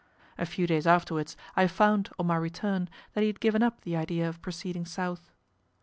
[0.35, 3.95] A few days afterwards I found, on my return, that he had given up the
[3.95, 5.29] idea of proceeding south.